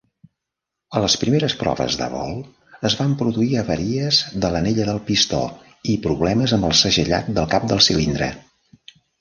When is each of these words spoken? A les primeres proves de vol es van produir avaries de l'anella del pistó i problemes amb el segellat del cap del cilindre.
A 0.99 1.01
les 1.01 1.15
primeres 1.23 1.55
proves 1.59 1.97
de 1.99 2.07
vol 2.13 2.31
es 2.89 2.95
van 3.03 3.13
produir 3.21 3.51
avaries 3.65 4.23
de 4.47 4.53
l'anella 4.55 4.89
del 4.89 5.03
pistó 5.11 5.43
i 5.97 6.01
problemes 6.09 6.57
amb 6.59 6.69
el 6.71 6.77
segellat 6.85 7.33
del 7.41 7.51
cap 7.57 7.73
del 7.75 7.85
cilindre. 7.91 8.35